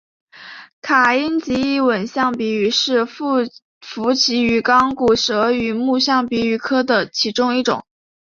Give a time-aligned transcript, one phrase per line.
[0.81, 3.05] 卡因吉异吻象鼻鱼为
[3.85, 7.85] 辐鳍鱼纲骨舌鱼目象鼻鱼科的其中一种。